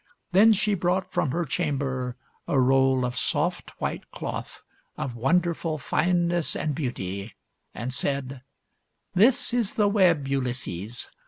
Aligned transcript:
Then 0.31 0.51
she 0.51 0.73
brought 0.73 1.11
from 1.11 1.29
her 1.29 1.45
chamber 1.45 2.17
a 2.47 2.59
roll 2.59 3.05
of 3.05 3.15
soft, 3.15 3.69
white 3.79 4.09
cloth 4.09 4.63
of 4.97 5.15
wonderful 5.15 5.77
fineness 5.77 6.55
and 6.55 6.73
beauty, 6.73 7.35
and 7.75 7.93
said," 7.93 8.41
This 9.13 9.53
is 9.53 9.75
the 9.75 9.87
web, 9.87 10.27
Ulysses. 10.27 11.07